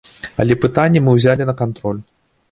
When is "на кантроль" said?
1.49-2.01